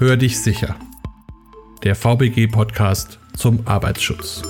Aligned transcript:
Hör 0.00 0.16
dich 0.16 0.40
sicher. 0.40 0.76
Der 1.84 1.94
VBG-Podcast 1.94 3.18
zum 3.36 3.66
Arbeitsschutz. 3.66 4.42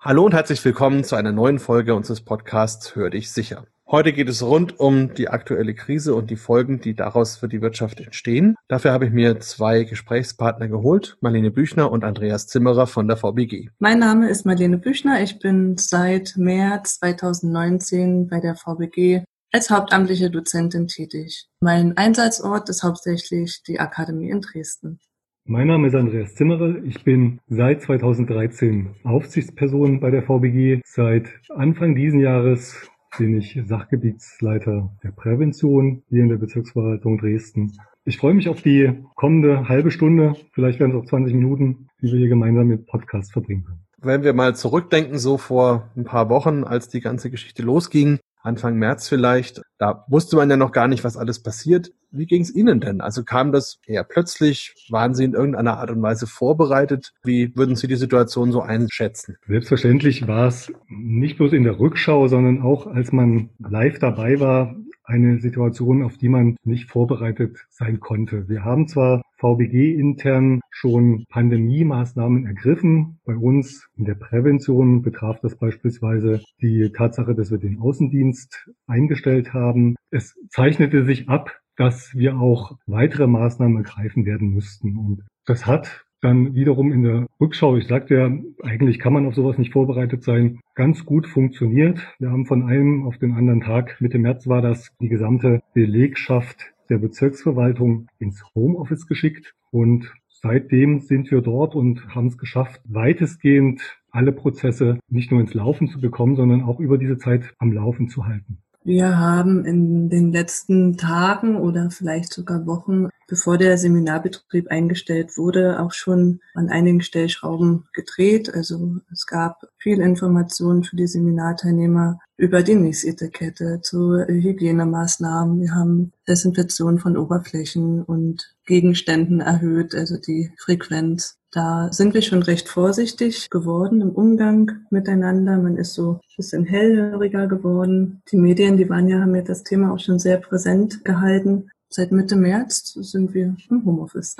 Hallo 0.00 0.24
und 0.24 0.32
herzlich 0.32 0.64
willkommen 0.64 1.04
zu 1.04 1.16
einer 1.16 1.32
neuen 1.32 1.58
Folge 1.58 1.94
unseres 1.94 2.22
Podcasts 2.22 2.96
Hör 2.96 3.10
dich 3.10 3.30
sicher. 3.32 3.66
Heute 3.86 4.14
geht 4.14 4.30
es 4.30 4.42
rund 4.42 4.80
um 4.80 5.12
die 5.12 5.28
aktuelle 5.28 5.74
Krise 5.74 6.14
und 6.14 6.30
die 6.30 6.36
Folgen, 6.36 6.80
die 6.80 6.94
daraus 6.94 7.36
für 7.36 7.48
die 7.48 7.60
Wirtschaft 7.60 8.00
entstehen. 8.00 8.54
Dafür 8.68 8.92
habe 8.92 9.04
ich 9.04 9.12
mir 9.12 9.40
zwei 9.40 9.84
Gesprächspartner 9.84 10.68
geholt, 10.68 11.18
Marlene 11.20 11.50
Büchner 11.50 11.92
und 11.92 12.02
Andreas 12.02 12.46
Zimmerer 12.46 12.86
von 12.86 13.06
der 13.08 13.18
VBG. 13.18 13.68
Mein 13.78 13.98
Name 13.98 14.30
ist 14.30 14.46
Marlene 14.46 14.78
Büchner. 14.78 15.20
Ich 15.22 15.38
bin 15.38 15.76
seit 15.76 16.38
März 16.38 16.98
2019 17.00 18.28
bei 18.28 18.40
der 18.40 18.56
VBG 18.56 19.24
als 19.52 19.70
hauptamtliche 19.70 20.30
Dozentin 20.30 20.86
tätig. 20.86 21.46
Mein 21.60 21.96
Einsatzort 21.96 22.68
ist 22.68 22.82
hauptsächlich 22.82 23.62
die 23.66 23.80
Akademie 23.80 24.30
in 24.30 24.40
Dresden. 24.40 25.00
Mein 25.44 25.66
Name 25.66 25.88
ist 25.88 25.94
Andreas 25.94 26.34
Zimmerer. 26.34 26.76
Ich 26.84 27.02
bin 27.02 27.40
seit 27.48 27.82
2013 27.82 28.94
Aufsichtsperson 29.02 29.98
bei 29.98 30.10
der 30.10 30.22
VBG. 30.22 30.82
Seit 30.84 31.28
Anfang 31.48 31.94
diesen 31.96 32.20
Jahres 32.20 32.76
bin 33.18 33.36
ich 33.38 33.58
Sachgebietsleiter 33.66 34.96
der 35.02 35.10
Prävention 35.10 36.04
hier 36.08 36.22
in 36.22 36.28
der 36.28 36.36
Bezirksverwaltung 36.36 37.18
Dresden. 37.18 37.72
Ich 38.04 38.18
freue 38.18 38.34
mich 38.34 38.48
auf 38.48 38.62
die 38.62 39.02
kommende 39.16 39.68
halbe 39.68 39.90
Stunde, 39.90 40.34
vielleicht 40.52 40.78
werden 40.78 40.96
es 40.96 41.02
auch 41.02 41.08
20 41.08 41.34
Minuten, 41.34 41.88
die 42.00 42.06
wir 42.06 42.18
hier 42.18 42.28
gemeinsam 42.28 42.68
mit 42.68 42.86
Podcast 42.86 43.32
verbringen 43.32 43.64
können. 43.64 43.84
Wenn 43.98 44.22
wir 44.22 44.32
mal 44.32 44.54
zurückdenken, 44.54 45.18
so 45.18 45.36
vor 45.36 45.90
ein 45.96 46.04
paar 46.04 46.30
Wochen, 46.30 46.64
als 46.64 46.88
die 46.88 47.00
ganze 47.00 47.30
Geschichte 47.30 47.62
losging, 47.62 48.18
Anfang 48.42 48.76
März 48.76 49.08
vielleicht. 49.08 49.62
Da 49.78 50.04
wusste 50.08 50.36
man 50.36 50.50
ja 50.50 50.56
noch 50.56 50.72
gar 50.72 50.88
nicht, 50.88 51.04
was 51.04 51.16
alles 51.16 51.42
passiert. 51.42 51.90
Wie 52.10 52.26
ging 52.26 52.42
es 52.42 52.54
Ihnen 52.54 52.80
denn? 52.80 53.00
Also 53.00 53.22
kam 53.22 53.52
das 53.52 53.78
eher 53.86 54.04
plötzlich? 54.04 54.74
Waren 54.90 55.14
Sie 55.14 55.24
in 55.24 55.34
irgendeiner 55.34 55.78
Art 55.78 55.90
und 55.90 56.02
Weise 56.02 56.26
vorbereitet? 56.26 57.12
Wie 57.22 57.54
würden 57.56 57.76
Sie 57.76 57.86
die 57.86 57.96
Situation 57.96 58.50
so 58.50 58.62
einschätzen? 58.62 59.36
Selbstverständlich 59.46 60.26
war 60.26 60.48
es 60.48 60.72
nicht 60.88 61.36
bloß 61.36 61.52
in 61.52 61.64
der 61.64 61.78
Rückschau, 61.78 62.28
sondern 62.28 62.62
auch 62.62 62.86
als 62.86 63.12
man 63.12 63.50
live 63.58 63.98
dabei 63.98 64.40
war, 64.40 64.74
eine 65.10 65.40
Situation, 65.40 66.02
auf 66.02 66.16
die 66.16 66.28
man 66.28 66.56
nicht 66.62 66.88
vorbereitet 66.88 67.66
sein 67.68 67.98
konnte. 67.98 68.48
Wir 68.48 68.64
haben 68.64 68.86
zwar 68.86 69.22
VBG 69.38 69.94
intern 69.94 70.60
schon 70.70 71.24
Pandemie-Maßnahmen 71.30 72.46
ergriffen. 72.46 73.18
Bei 73.24 73.36
uns 73.36 73.88
in 73.96 74.04
der 74.04 74.14
Prävention 74.14 75.02
betraf 75.02 75.40
das 75.40 75.56
beispielsweise 75.56 76.40
die 76.62 76.92
Tatsache, 76.92 77.34
dass 77.34 77.50
wir 77.50 77.58
den 77.58 77.80
Außendienst 77.80 78.70
eingestellt 78.86 79.52
haben. 79.52 79.96
Es 80.10 80.36
zeichnete 80.48 81.04
sich 81.04 81.28
ab, 81.28 81.58
dass 81.76 82.14
wir 82.14 82.38
auch 82.38 82.78
weitere 82.86 83.26
Maßnahmen 83.26 83.78
ergreifen 83.78 84.26
werden 84.26 84.50
müssten. 84.50 84.96
Und 84.96 85.24
das 85.44 85.66
hat 85.66 86.04
dann 86.20 86.54
wiederum 86.54 86.92
in 86.92 87.02
der 87.02 87.26
Rückschau, 87.40 87.76
ich 87.76 87.86
sagte 87.86 88.14
ja, 88.14 88.30
eigentlich 88.62 88.98
kann 88.98 89.12
man 89.12 89.26
auf 89.26 89.34
sowas 89.34 89.58
nicht 89.58 89.72
vorbereitet 89.72 90.22
sein, 90.22 90.60
ganz 90.74 91.04
gut 91.04 91.26
funktioniert. 91.26 92.00
Wir 92.18 92.30
haben 92.30 92.46
von 92.46 92.64
einem 92.68 93.06
auf 93.06 93.18
den 93.18 93.32
anderen 93.32 93.60
Tag, 93.60 94.00
Mitte 94.00 94.18
März 94.18 94.46
war 94.46 94.62
das, 94.62 94.94
die 95.00 95.08
gesamte 95.08 95.62
Belegschaft 95.74 96.72
der 96.88 96.98
Bezirksverwaltung 96.98 98.08
ins 98.18 98.44
Homeoffice 98.54 99.06
geschickt 99.06 99.54
und 99.70 100.12
seitdem 100.28 101.00
sind 101.00 101.30
wir 101.30 101.40
dort 101.40 101.74
und 101.74 102.14
haben 102.14 102.26
es 102.26 102.38
geschafft, 102.38 102.80
weitestgehend 102.84 103.80
alle 104.10 104.32
Prozesse 104.32 104.98
nicht 105.08 105.30
nur 105.30 105.40
ins 105.40 105.54
Laufen 105.54 105.88
zu 105.88 106.00
bekommen, 106.00 106.36
sondern 106.36 106.62
auch 106.62 106.80
über 106.80 106.98
diese 106.98 107.18
Zeit 107.18 107.54
am 107.58 107.72
Laufen 107.72 108.08
zu 108.08 108.26
halten. 108.26 108.58
Wir 108.82 109.18
haben 109.18 109.66
in 109.66 110.08
den 110.08 110.32
letzten 110.32 110.96
Tagen 110.96 111.56
oder 111.56 111.90
vielleicht 111.90 112.32
sogar 112.32 112.66
Wochen, 112.66 113.10
bevor 113.28 113.58
der 113.58 113.76
Seminarbetrieb 113.76 114.68
eingestellt 114.68 115.36
wurde, 115.36 115.80
auch 115.80 115.92
schon 115.92 116.40
an 116.54 116.70
einigen 116.70 117.02
Stellschrauben 117.02 117.88
gedreht. 117.92 118.52
Also 118.54 118.96
es 119.12 119.26
gab 119.26 119.66
viel 119.76 120.00
Informationen 120.00 120.82
für 120.82 120.96
die 120.96 121.06
Seminarteilnehmer 121.06 122.20
über 122.38 122.62
die 122.62 122.74
NIS-Etikette 122.74 123.82
zu 123.82 124.16
Hygienemaßnahmen. 124.26 125.60
Wir 125.60 125.74
haben 125.74 126.12
Desinfektion 126.26 126.98
von 126.98 127.18
Oberflächen 127.18 128.02
und 128.02 128.56
Gegenständen 128.64 129.40
erhöht, 129.40 129.94
also 129.94 130.16
die 130.16 130.52
Frequenz. 130.56 131.39
Da 131.52 131.88
sind 131.90 132.14
wir 132.14 132.22
schon 132.22 132.44
recht 132.44 132.68
vorsichtig 132.68 133.50
geworden 133.50 134.00
im 134.00 134.10
Umgang 134.10 134.86
miteinander. 134.90 135.58
Man 135.58 135.76
ist 135.76 135.94
so 135.94 136.12
ein 136.12 136.20
bisschen 136.36 136.64
hellhöriger 136.64 137.48
geworden. 137.48 138.22
Die 138.30 138.36
Medien, 138.36 138.76
die 138.76 138.88
waren 138.88 139.08
ja, 139.08 139.20
haben 139.20 139.34
ja 139.34 139.42
das 139.42 139.64
Thema 139.64 139.92
auch 139.92 139.98
schon 139.98 140.20
sehr 140.20 140.36
präsent 140.36 141.04
gehalten. 141.04 141.68
Seit 141.88 142.12
Mitte 142.12 142.36
März 142.36 142.92
sind 142.94 143.34
wir 143.34 143.56
im 143.68 143.84
Homeoffice. 143.84 144.36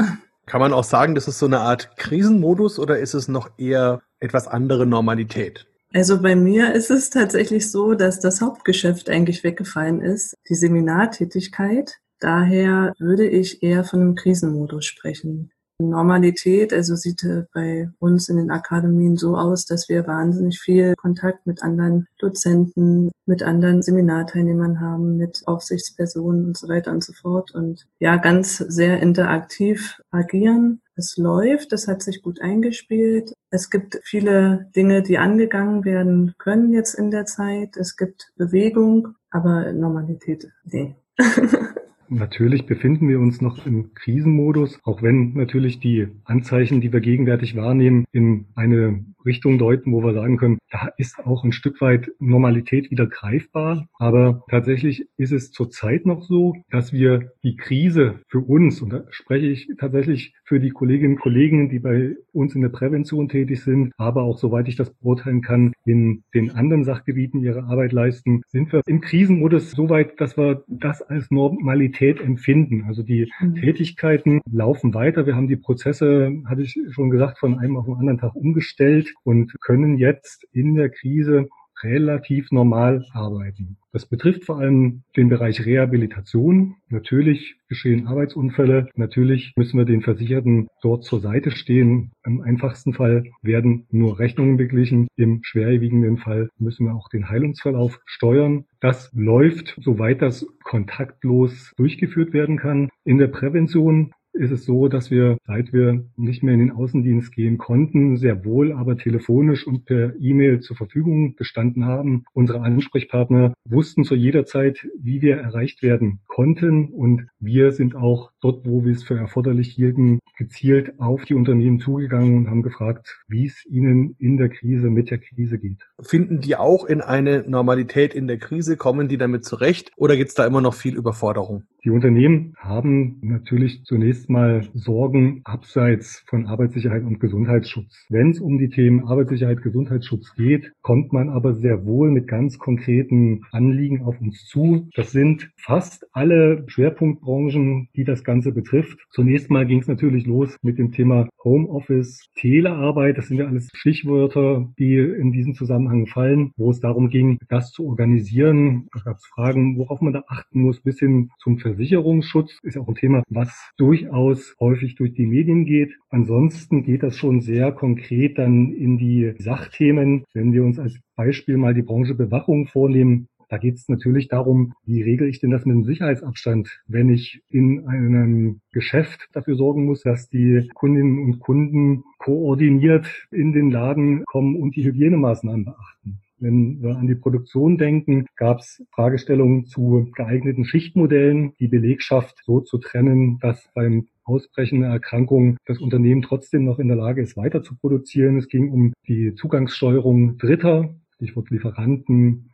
Kann 0.46 0.60
man 0.60 0.72
auch 0.72 0.84
sagen, 0.84 1.16
das 1.16 1.26
ist 1.26 1.40
so 1.40 1.46
eine 1.46 1.60
Art 1.60 1.96
Krisenmodus 1.96 2.78
oder 2.78 2.98
ist 3.00 3.14
es 3.14 3.26
noch 3.26 3.50
eher 3.58 4.02
etwas 4.20 4.46
andere 4.46 4.86
Normalität? 4.86 5.66
Also 5.92 6.22
bei 6.22 6.36
mir 6.36 6.72
ist 6.74 6.92
es 6.92 7.10
tatsächlich 7.10 7.72
so, 7.72 7.94
dass 7.94 8.20
das 8.20 8.40
Hauptgeschäft 8.40 9.10
eigentlich 9.10 9.42
weggefallen 9.42 10.00
ist, 10.00 10.36
die 10.48 10.54
Seminartätigkeit. 10.54 11.98
Daher 12.20 12.92
würde 13.00 13.26
ich 13.26 13.64
eher 13.64 13.82
von 13.82 14.00
einem 14.00 14.14
Krisenmodus 14.14 14.84
sprechen. 14.84 15.50
Normalität, 15.88 16.72
also 16.72 16.94
sieht 16.94 17.26
bei 17.52 17.88
uns 17.98 18.28
in 18.28 18.36
den 18.36 18.50
Akademien 18.50 19.16
so 19.16 19.36
aus, 19.36 19.64
dass 19.64 19.88
wir 19.88 20.06
wahnsinnig 20.06 20.60
viel 20.60 20.94
Kontakt 20.94 21.46
mit 21.46 21.62
anderen 21.62 22.06
Dozenten, 22.18 23.10
mit 23.26 23.42
anderen 23.42 23.82
Seminarteilnehmern 23.82 24.80
haben, 24.80 25.16
mit 25.16 25.42
Aufsichtspersonen 25.46 26.46
und 26.46 26.56
so 26.56 26.68
weiter 26.68 26.90
und 26.90 27.02
so 27.02 27.12
fort 27.12 27.54
und 27.54 27.86
ja, 27.98 28.16
ganz 28.16 28.58
sehr 28.58 29.00
interaktiv 29.00 30.00
agieren. 30.10 30.80
Es 30.96 31.16
läuft, 31.16 31.72
es 31.72 31.88
hat 31.88 32.02
sich 32.02 32.22
gut 32.22 32.40
eingespielt. 32.42 33.32
Es 33.50 33.70
gibt 33.70 34.00
viele 34.02 34.68
Dinge, 34.76 35.02
die 35.02 35.18
angegangen 35.18 35.84
werden 35.84 36.34
können 36.38 36.72
jetzt 36.72 36.94
in 36.94 37.10
der 37.10 37.24
Zeit. 37.24 37.76
Es 37.76 37.96
gibt 37.96 38.32
Bewegung, 38.36 39.14
aber 39.30 39.72
Normalität, 39.72 40.48
nee. 40.64 40.96
Natürlich 42.12 42.66
befinden 42.66 43.08
wir 43.08 43.20
uns 43.20 43.40
noch 43.40 43.66
im 43.66 43.94
Krisenmodus, 43.94 44.80
auch 44.82 45.00
wenn 45.00 45.32
natürlich 45.34 45.78
die 45.78 46.08
Anzeichen, 46.24 46.80
die 46.80 46.92
wir 46.92 46.98
gegenwärtig 46.98 47.54
wahrnehmen, 47.54 48.04
in 48.10 48.46
eine 48.56 49.04
Richtung 49.24 49.58
deuten, 49.58 49.92
wo 49.92 50.02
wir 50.02 50.14
sagen 50.14 50.36
können, 50.38 50.58
da 50.72 50.90
ist 50.96 51.24
auch 51.24 51.44
ein 51.44 51.52
Stück 51.52 51.80
weit 51.80 52.10
Normalität 52.18 52.90
wieder 52.90 53.06
greifbar. 53.06 53.86
Aber 53.98 54.42
tatsächlich 54.50 55.06
ist 55.18 55.30
es 55.30 55.52
zurzeit 55.52 56.04
noch 56.04 56.22
so, 56.22 56.56
dass 56.70 56.92
wir 56.92 57.30
die 57.44 57.56
Krise 57.56 58.18
für 58.26 58.40
uns, 58.40 58.80
und 58.82 58.92
da 58.92 59.04
spreche 59.10 59.46
ich 59.46 59.68
tatsächlich 59.78 60.34
für 60.42 60.58
die 60.58 60.70
Kolleginnen 60.70 61.14
und 61.14 61.20
Kollegen, 61.20 61.68
die 61.68 61.78
bei 61.78 62.16
uns 62.32 62.56
in 62.56 62.62
der 62.62 62.70
Prävention 62.70 63.28
tätig 63.28 63.62
sind, 63.62 63.92
aber 63.98 64.22
auch 64.22 64.38
soweit 64.38 64.66
ich 64.66 64.76
das 64.76 64.90
beurteilen 64.90 65.42
kann, 65.42 65.74
in 65.84 66.24
den 66.34 66.50
anderen 66.50 66.82
Sachgebieten 66.82 67.40
ihre 67.40 67.64
Arbeit 67.64 67.92
leisten, 67.92 68.42
sind 68.48 68.72
wir 68.72 68.80
im 68.86 69.00
Krisenmodus 69.00 69.70
so 69.70 69.88
weit, 69.90 70.20
dass 70.20 70.36
wir 70.36 70.64
das 70.66 71.02
als 71.02 71.30
Normalität 71.30 71.99
empfinden. 72.00 72.84
Also 72.88 73.02
die 73.02 73.30
mhm. 73.40 73.56
Tätigkeiten 73.56 74.40
laufen 74.50 74.94
weiter. 74.94 75.26
Wir 75.26 75.36
haben 75.36 75.48
die 75.48 75.56
Prozesse, 75.56 76.32
hatte 76.46 76.62
ich 76.62 76.78
schon 76.90 77.10
gesagt, 77.10 77.38
von 77.38 77.58
einem 77.58 77.76
auf 77.76 77.84
den 77.84 77.94
anderen 77.94 78.18
Tag 78.18 78.34
umgestellt 78.34 79.12
und 79.22 79.54
können 79.60 79.98
jetzt 79.98 80.46
in 80.52 80.74
der 80.74 80.88
Krise 80.88 81.48
relativ 81.82 82.50
normal 82.50 83.04
arbeiten. 83.12 83.76
Das 83.92 84.06
betrifft 84.06 84.44
vor 84.44 84.58
allem 84.58 85.02
den 85.16 85.28
Bereich 85.28 85.66
Rehabilitation. 85.66 86.76
Natürlich 86.88 87.56
geschehen 87.68 88.06
Arbeitsunfälle. 88.06 88.88
Natürlich 88.94 89.52
müssen 89.56 89.78
wir 89.78 89.84
den 89.84 90.02
Versicherten 90.02 90.68
dort 90.80 91.04
zur 91.04 91.20
Seite 91.20 91.50
stehen. 91.50 92.12
Im 92.24 92.40
einfachsten 92.40 92.92
Fall 92.92 93.24
werden 93.42 93.86
nur 93.90 94.20
Rechnungen 94.20 94.56
beglichen. 94.56 95.08
Im 95.16 95.40
schwerwiegenden 95.42 96.18
Fall 96.18 96.50
müssen 96.58 96.86
wir 96.86 96.94
auch 96.94 97.08
den 97.08 97.28
Heilungsverlauf 97.28 97.98
steuern. 98.06 98.64
Das 98.80 99.10
läuft, 99.12 99.76
soweit 99.80 100.22
das 100.22 100.46
kontaktlos 100.62 101.72
durchgeführt 101.76 102.32
werden 102.32 102.58
kann. 102.58 102.90
In 103.04 103.18
der 103.18 103.28
Prävention 103.28 104.12
ist 104.32 104.50
es 104.50 104.64
so, 104.64 104.88
dass 104.88 105.10
wir, 105.10 105.38
seit 105.44 105.72
wir 105.72 106.04
nicht 106.16 106.42
mehr 106.42 106.54
in 106.54 106.60
den 106.60 106.70
Außendienst 106.72 107.32
gehen 107.32 107.58
konnten, 107.58 108.16
sehr 108.16 108.44
wohl 108.44 108.72
aber 108.72 108.96
telefonisch 108.96 109.66
und 109.66 109.84
per 109.84 110.14
E-Mail 110.20 110.60
zur 110.60 110.76
Verfügung 110.76 111.36
gestanden 111.36 111.84
haben. 111.84 112.24
Unsere 112.32 112.60
Ansprechpartner 112.62 113.54
wussten 113.64 114.04
zu 114.04 114.14
jeder 114.14 114.44
Zeit, 114.44 114.88
wie 114.98 115.22
wir 115.22 115.36
erreicht 115.36 115.82
werden 115.82 116.20
konnten 116.26 116.88
und 116.88 117.26
wir 117.38 117.72
sind 117.72 117.94
auch 117.94 118.30
dort, 118.40 118.66
wo 118.66 118.84
wir 118.84 118.92
es 118.92 119.02
für 119.02 119.16
erforderlich 119.16 119.68
hielten, 119.68 120.20
gezielt 120.36 120.98
auf 120.98 121.24
die 121.24 121.34
Unternehmen 121.34 121.80
zugegangen 121.80 122.36
und 122.36 122.50
haben 122.50 122.62
gefragt, 122.62 123.22
wie 123.28 123.46
es 123.46 123.64
ihnen 123.66 124.16
in 124.18 124.36
der 124.36 124.48
Krise, 124.48 124.90
mit 124.90 125.10
der 125.10 125.18
Krise 125.18 125.58
geht. 125.58 125.88
Finden 126.00 126.40
die 126.40 126.56
auch 126.56 126.84
in 126.84 127.00
eine 127.00 127.44
Normalität 127.46 128.14
in 128.14 128.26
der 128.26 128.38
Krise? 128.38 128.76
Kommen 128.76 129.08
die 129.08 129.18
damit 129.18 129.44
zurecht? 129.44 129.92
Oder 129.96 130.16
gibt 130.16 130.30
es 130.30 130.34
da 130.34 130.46
immer 130.46 130.60
noch 130.60 130.74
viel 130.74 130.96
Überforderung? 130.96 131.64
Die 131.82 131.90
Unternehmen 131.90 132.54
haben 132.58 133.18
natürlich 133.22 133.84
zunächst 133.84 134.28
mal 134.28 134.68
Sorgen 134.74 135.40
abseits 135.44 136.22
von 136.26 136.46
Arbeitssicherheit 136.46 137.04
und 137.04 137.20
Gesundheitsschutz. 137.20 138.06
Wenn 138.10 138.30
es 138.30 138.40
um 138.40 138.58
die 138.58 138.68
Themen 138.68 139.06
Arbeitssicherheit, 139.06 139.62
Gesundheitsschutz 139.62 140.34
geht, 140.34 140.72
kommt 140.82 141.12
man 141.14 141.30
aber 141.30 141.54
sehr 141.54 141.86
wohl 141.86 142.10
mit 142.10 142.28
ganz 142.28 142.58
konkreten 142.58 143.42
Anliegen 143.50 144.02
auf 144.02 144.20
uns 144.20 144.44
zu. 144.44 144.88
Das 144.94 145.12
sind 145.12 145.50
fast 145.56 146.06
alle 146.12 146.64
Schwerpunktbranchen, 146.66 147.88
die 147.96 148.04
das 148.04 148.24
Ganze 148.30 148.52
betrifft. 148.52 148.96
Zunächst 149.10 149.50
mal 149.50 149.66
ging 149.66 149.80
es 149.80 149.88
natürlich 149.88 150.24
los 150.24 150.56
mit 150.62 150.78
dem 150.78 150.92
Thema 150.92 151.28
Homeoffice, 151.42 152.28
Telearbeit. 152.36 153.18
Das 153.18 153.26
sind 153.26 153.38
ja 153.38 153.46
alles 153.48 153.68
Stichwörter, 153.74 154.72
die 154.78 154.98
in 154.98 155.32
diesem 155.32 155.54
Zusammenhang 155.54 156.06
fallen, 156.06 156.52
wo 156.56 156.70
es 156.70 156.78
darum 156.78 157.08
ging, 157.08 157.38
das 157.48 157.72
zu 157.72 157.88
organisieren. 157.88 158.86
Da 158.94 159.00
gab 159.00 159.16
es 159.16 159.26
Fragen, 159.26 159.76
worauf 159.78 160.00
man 160.00 160.12
da 160.12 160.22
achten 160.28 160.60
muss, 160.60 160.80
bis 160.80 161.00
hin 161.00 161.30
zum 161.40 161.58
Versicherungsschutz. 161.58 162.56
Ist 162.62 162.78
auch 162.78 162.86
ein 162.86 162.94
Thema, 162.94 163.24
was 163.28 163.50
durchaus 163.76 164.54
häufig 164.60 164.94
durch 164.94 165.12
die 165.14 165.26
Medien 165.26 165.64
geht. 165.64 165.92
Ansonsten 166.08 166.84
geht 166.84 167.02
das 167.02 167.16
schon 167.16 167.40
sehr 167.40 167.72
konkret 167.72 168.38
dann 168.38 168.72
in 168.72 168.96
die 168.96 169.34
Sachthemen. 169.38 170.22
Wenn 170.34 170.52
wir 170.52 170.62
uns 170.62 170.78
als 170.78 171.00
Beispiel 171.16 171.56
mal 171.56 171.74
die 171.74 171.82
Branche 171.82 172.14
Bewachung 172.14 172.68
vornehmen, 172.68 173.26
da 173.50 173.58
geht 173.58 173.74
es 173.74 173.88
natürlich 173.88 174.28
darum, 174.28 174.72
wie 174.86 175.02
regel 175.02 175.28
ich 175.28 175.40
denn 175.40 175.50
das 175.50 175.66
mit 175.66 175.74
dem 175.74 175.84
Sicherheitsabstand, 175.84 176.80
wenn 176.86 177.08
ich 177.08 177.42
in 177.48 177.86
einem 177.88 178.60
Geschäft 178.72 179.28
dafür 179.32 179.56
sorgen 179.56 179.84
muss, 179.84 180.02
dass 180.02 180.28
die 180.28 180.70
Kundinnen 180.74 181.18
und 181.18 181.40
Kunden 181.40 182.04
koordiniert 182.18 183.26
in 183.32 183.52
den 183.52 183.72
Laden 183.72 184.24
kommen 184.24 184.54
und 184.54 184.76
die 184.76 184.84
Hygienemaßnahmen 184.84 185.64
beachten. 185.64 186.20
Wenn 186.38 186.80
wir 186.80 186.96
an 186.96 187.08
die 187.08 187.16
Produktion 187.16 187.76
denken, 187.76 188.24
gab 188.36 188.60
es 188.60 188.82
Fragestellungen 188.94 189.66
zu 189.66 190.10
geeigneten 190.14 190.64
Schichtmodellen, 190.64 191.52
die 191.58 191.68
Belegschaft 191.68 192.38
so 192.44 192.60
zu 192.60 192.78
trennen, 192.78 193.38
dass 193.40 193.68
beim 193.74 194.06
Ausbrechen 194.22 194.80
der 194.80 194.90
Erkrankung 194.90 195.56
das 195.66 195.80
Unternehmen 195.80 196.22
trotzdem 196.22 196.64
noch 196.64 196.78
in 196.78 196.88
der 196.88 196.96
Lage 196.96 197.20
ist, 197.20 197.36
weiter 197.36 197.62
zu 197.62 197.76
produzieren. 197.76 198.38
Es 198.38 198.48
ging 198.48 198.70
um 198.70 198.92
die 199.08 199.34
Zugangssteuerung 199.34 200.38
Dritter, 200.38 200.94
Stichwort 201.16 201.50
Lieferanten, 201.50 202.49